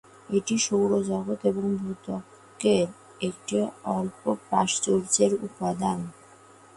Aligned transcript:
এটি 0.29 0.55
সৌর 0.59 0.91
জগতের 1.09 1.49
এবং 1.51 1.67
ভূত্বকের 1.77 2.87
একটি 3.21 3.55
অল্প 3.95 4.21
প্রাচুর্যের 4.47 5.31
উপাদান। 5.47 5.99